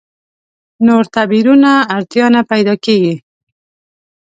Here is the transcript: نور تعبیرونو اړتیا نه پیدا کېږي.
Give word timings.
نور 0.85 1.03
تعبیرونو 1.13 1.73
اړتیا 1.95 2.25
نه 2.35 2.41
پیدا 2.51 2.73
کېږي. 2.85 3.15